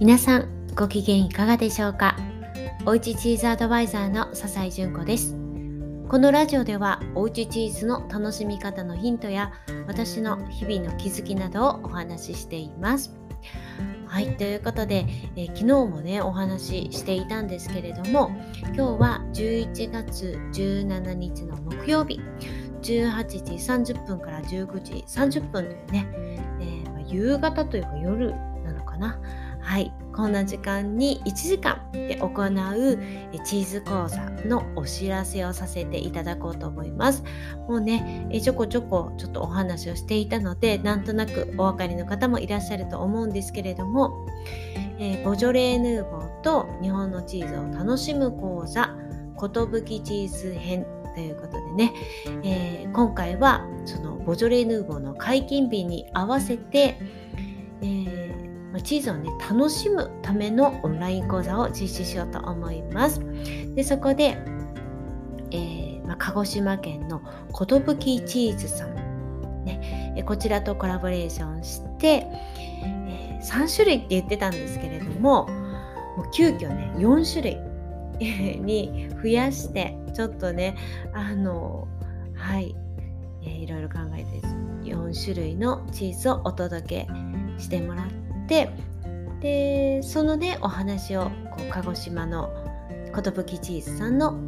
[0.00, 2.16] 皆さんご機嫌いかがでしょうか？
[2.86, 5.36] おうちチーズアドバイザーの笹井純子です。
[6.08, 9.52] このラジオではおうちチーズの楽しみ方のヒントや
[9.86, 13.14] 私の日々の気づきなどをお話ししています。
[14.06, 15.04] はいということで、
[15.36, 18.30] えー、昨日もねお話ししていたんですけれども
[18.74, 22.18] 今日は11月17日の木曜日
[22.80, 26.06] 18時30分から19時30分というね、
[26.58, 29.20] えー、夕方というか夜なのかな。
[29.60, 29.92] はい。
[30.12, 32.98] こんな時間に1時間で行う
[33.44, 37.22] チーズ講座のお知らせをさせていただこうと思います。
[37.68, 44.26] もうねちょこちょこちょっとお話をしていたのでなんとなくお分かりの方もいらっしゃると思うんですけれども、
[44.98, 48.94] えー、ボジョレーヌーボーと日本のチーズを楽しむ講座
[49.40, 51.94] 寿チーズ編ということでね、
[52.44, 56.98] えー、今回はそのボジョレーヌーボーの解禁日に合わせて、
[57.80, 58.09] えー
[58.82, 63.20] チーズをね楽しむためのオンライン講座を実施しようと思います。
[63.74, 64.36] でそこで、
[65.50, 68.94] えー、まあ、鹿児島県の寿チーズさん、
[69.64, 72.26] ね、こちらとコラボレーションして、
[72.84, 75.46] えー、3種類って言ってたんですけれども
[76.16, 77.58] もう急遽ね4種類
[78.60, 80.76] に増やしてちょっとね
[81.12, 81.88] あの
[82.34, 82.74] はい、
[83.42, 84.46] えー、いろいろ考えて
[84.82, 87.08] 4種類のチーズをお届け
[87.58, 88.06] してもらっ
[88.50, 88.68] て
[89.40, 92.50] でそのねお話をこう鹿児島の
[93.14, 94.38] 寿チーズさんの、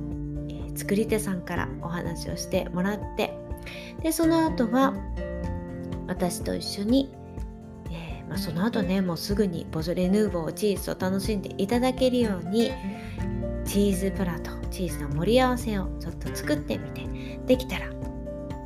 [0.49, 3.33] えー、作り手さんからお話をしてもらって
[4.03, 4.93] でその後は
[6.09, 7.13] 私と一緒に、
[7.91, 12.73] えー、まあ、その後ねもうすぐにボジョレ・ヌーボーチーズを楽しんでいただけるように
[13.65, 17.07] チーズプラトチーズの盛り合わせをちょっと作ってみて
[17.47, 18.02] できたら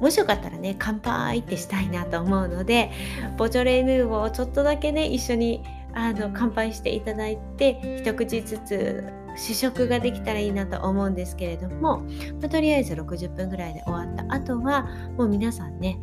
[0.01, 2.91] もしよかったらね乾杯ってしたいなと思うので
[3.37, 5.63] ボジョレ・ヌーボーをちょっとだけね一緒に
[5.95, 9.05] あの乾杯していただいて一口ずつ
[9.37, 11.99] 試食ができたらいいなと思うんですけれども、
[12.41, 14.85] まあ、とりあえず60分ぐらいで終わった後は
[15.17, 15.99] もう皆さんね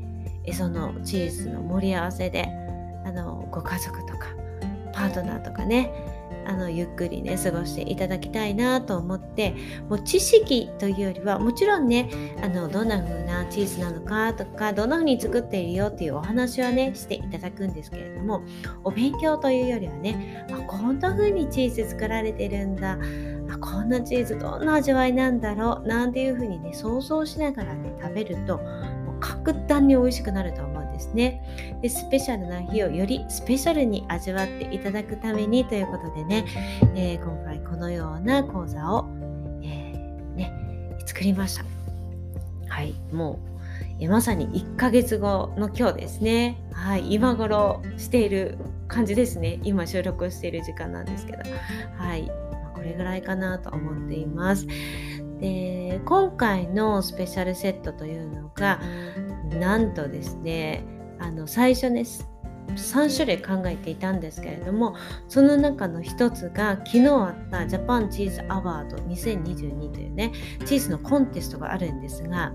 [0.53, 2.47] そのチーズの盛り合わせで
[3.05, 4.27] あのご家族とか
[4.93, 5.91] パートナーとかね
[6.47, 9.55] あのゆっくりね過ごしていただきたいなと思って
[9.89, 12.09] もう知識というよりはもちろんね
[12.41, 18.41] あのどんな風なチーズなのかとかどんな風に作っているよっていうお話はねしていただくんですけれども
[18.83, 22.97] お勉強というよりはねあこんな風にチーズ作られてるんだ
[23.49, 31.72] あこんなチーズどんな味わいなんだろうなんていう風にね想像しながらね食べるともう格段に美味しくなると思うんですね。
[31.83, 36.45] でスペシャルな日をよりスペシャルに味わっていただくためにということでね、
[36.95, 39.09] えー、今回このような講座を、
[39.61, 41.65] えー、ね、作りました
[42.69, 43.37] はいも
[43.99, 46.57] うまさに1ヶ月後の今日ですね。
[46.73, 48.57] はい、今頃している
[48.87, 49.59] 感じですね。
[49.63, 51.43] 今収録している時間なんですけど。
[51.97, 52.29] はい、
[52.73, 54.67] これぐらいかなと思っています。
[55.39, 58.81] で、今回のスペシャルセットというのが、
[59.59, 60.83] なんとですね
[61.23, 62.05] あの最初ね
[62.75, 64.95] 3種類考えていたんですけれども
[65.29, 70.31] その中の一つが昨日あったジャパンチーズアワード2022というね
[70.65, 72.51] チーズのコンテストがあるんですが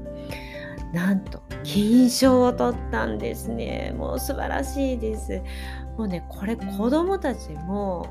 [0.93, 3.95] なんと金賞を取ったんですね。
[3.97, 5.43] もう素晴らしいです。
[5.99, 8.07] もうねこれ子供たちも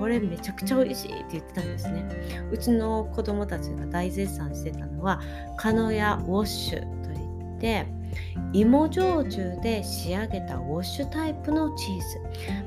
[0.00, 2.04] これめちゃくちゃ美味しいって言ってたんですね。
[2.50, 5.20] うちの子供たちが大絶賛してたのは
[5.56, 7.14] カノヤウォッシュとい
[7.56, 7.86] って
[8.52, 12.04] 芋焼酎で仕上げたウォッシュタイプのチーズ、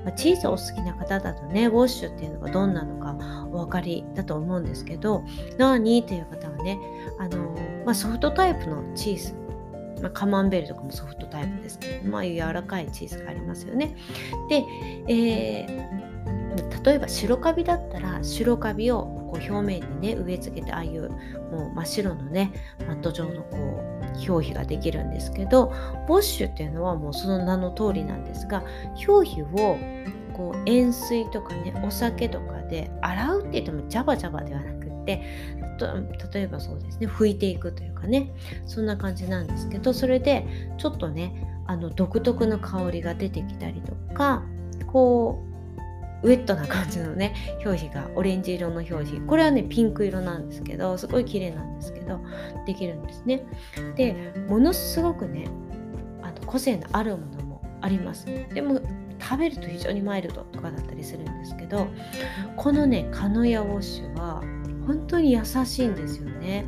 [0.03, 3.15] まあ、チーズお好きな方だとねウォッシュっていうのがどんなのか
[3.51, 5.23] お分かりだと思うんですけど
[5.57, 6.79] 何っていう方はね
[7.19, 7.55] あの、
[7.85, 9.33] まあ、ソフトタイプのチーズ。
[10.01, 13.97] まあ、カマンベールとかもソフトタイプですけど、まあ、柔らかいチーズがありますよね。
[14.47, 14.63] で、
[15.09, 21.09] えー、例えば白カビだったら白カビをこう表面にね植え付けてああいう
[21.51, 22.51] もう真っ白のね
[22.87, 25.73] マット状のこう表皮ができるんですけど
[26.07, 28.63] ウォッシュっていうのはもうその名の通りなんですが
[29.07, 29.77] 表皮を
[30.33, 35.23] こう塩水とかねお酒とかで洗うって言ってもジャバジャバではなくって
[36.33, 38.31] 例えばそうですね拭いていくというかね
[38.65, 40.45] そんな感じなんですけどそれで
[40.77, 44.43] ちょっとねあの独特の香りが出てきたりとか
[44.87, 45.48] こう
[46.23, 47.33] ウェットな感じのね
[47.65, 49.21] 表皮がオレンジ色の表皮。
[49.21, 52.19] これはねピンク色なんですけどすごい綺麗なんですけど
[52.65, 53.43] できるんですね。
[53.95, 55.47] でものすごくね
[56.21, 58.25] あの個性のあるものもあります。
[58.25, 58.81] でも
[59.21, 61.87] 食べると非常にマイルドとかだったりするんですけど
[62.55, 64.41] このねカノヤウォッシュは
[64.87, 66.65] 本当に優しいんですよね。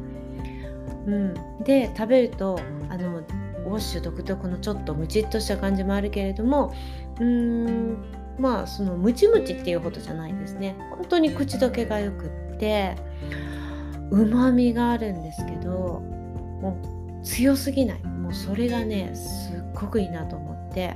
[1.08, 1.34] うん、
[1.64, 2.60] で食べると
[2.90, 6.74] あのウォッシュ独特のちょっとムチっとした感じもあるけれども
[7.20, 7.98] うーん
[8.42, 10.76] まあそのムチムチっていうほどじゃないですね。
[10.90, 12.96] 本当に口どけがよくって
[14.10, 16.78] うまみがあるんですけども
[17.22, 18.04] う強すぎない。
[18.04, 20.96] もうそれがねすっごくいいなと思って。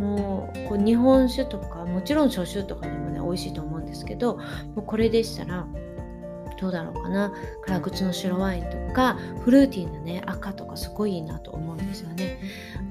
[0.00, 4.42] もうこう日本酒とかもちろん初酒とかでもね美味しいと思うんですけども
[4.76, 5.66] うこれでしたら
[6.58, 7.32] どうだろうかな。
[7.64, 12.38] 辛口の白ワインとかフルーティーなね赤とかすごいいいなと思うんですよね。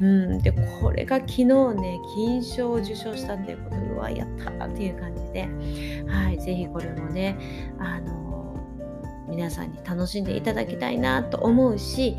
[0.02, 4.28] うん、でこれが昨日ね金賞を受賞したっていうことでうわやっ
[4.58, 5.48] たっていう感じで。
[6.08, 7.38] はい是非これもね
[7.80, 8.22] あの
[9.32, 12.18] 皆さんに楽しんでいただきたいなと思うし、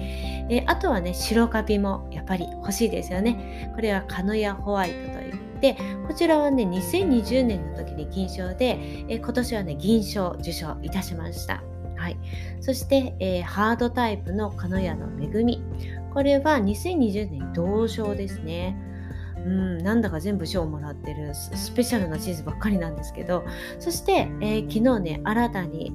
[0.49, 3.71] えあとはね白カビもやっぱり欲しいですよね。
[3.75, 5.22] これはカノヤホワイトと
[6.07, 8.79] こちらはね2020年の時に金賞で、
[9.09, 11.63] え今年はね銀賞受賞いたしました。
[11.97, 12.17] はい、
[12.61, 15.63] そして、えー、ハードタイプのカノヤの恵み。
[16.13, 18.77] これは2020年同賞ですね。
[19.37, 23.45] うん、なんだか全部賞をもらってるスペシャルなチーズばっかりなんですけど。
[23.79, 25.93] そして、えー、昨日ね新たに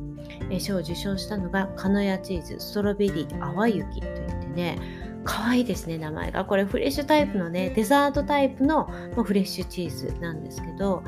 [0.60, 4.80] 賞を受賞したのがカノヤチーズストロベリー淡雪といってね
[5.24, 6.46] 可愛いですね名前が。
[6.46, 8.86] これフレッシュタイプのねデザートタイプの
[9.16, 11.04] フレッシュチーズなんですけど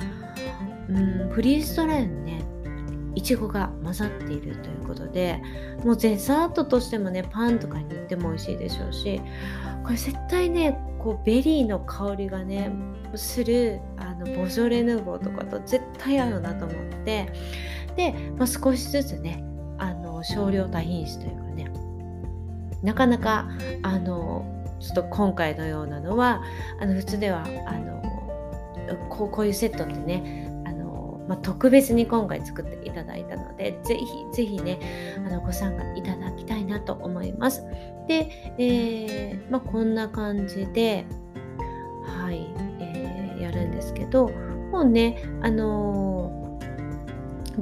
[0.89, 2.43] うんフリーストライのね
[3.15, 5.41] いちごが混ざっているということで
[5.83, 9.21] もうデザートとしてもねパンとかに塗っても美味しいでしょうし
[9.83, 12.71] これ絶対ねこうベリーの香りがね
[13.15, 17.31] するあのボジョレ・ヌーボーとかと絶対合うなと思って
[17.95, 19.43] で、まあ、少しずつね
[19.77, 21.71] あの少量多品種というかね
[22.83, 23.49] なかなか
[23.83, 24.45] あの
[24.79, 26.41] ちょっと今回のようなのは
[26.79, 28.01] あの普通ではあの
[29.09, 34.79] こうこういうセットってねあのまあ、特別に今回作っていただいたのでぜひぜひね
[35.17, 37.63] あのご参加いただきたいなと思います。
[38.07, 41.05] で、えー、まあ、こんな感じで
[42.03, 42.47] はい、
[42.79, 44.29] えー、やるんですけど
[44.71, 46.28] もうねあの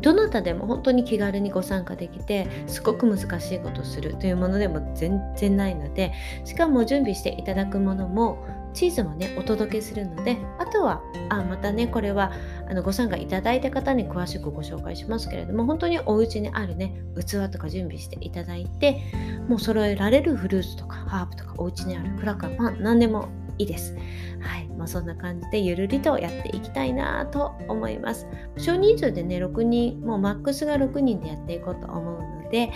[0.01, 6.13] どなたでも本当に気軽にご参加できてすごく難しいことをするというものでも全然ないので
[6.45, 12.31] しかも準備していただくものもチーズもねお届けするのであとはあまたねこれは
[12.69, 19.01] あのご参加いただいた方に詳しくご紹介しますけれども本当にお家にあるね器とか準備していただいて
[19.47, 23.95] もう揃えられるフルーツとかハーブとかお家にあるクラッカーパン何でもいいです。
[24.39, 24.67] はい。
[24.77, 28.27] まあ、そんな感じでゆるりとやっていきたいなと思います。
[28.57, 32.71] 少人数でね、6人、もうマックスが6人でやっていこうと思うので、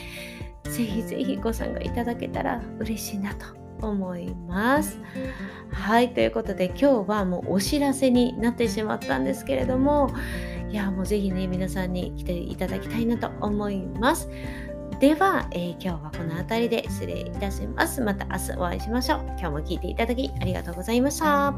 [0.63, 3.45] ぜひぜひご参加いただけたら嬉しいなと
[3.81, 4.99] 思います。
[5.71, 10.11] はい、ということで今日はもうお知らせになってしまったんですけれども、
[10.69, 14.29] いや、もうぜひね、皆さんに来ていただきたいなと思います。
[14.99, 18.01] では、えー、今日はこの辺りで失礼いたします。
[18.01, 19.19] また明日お会いしましょう。
[19.29, 21.53] 今日も聴いていただきありがとうございました。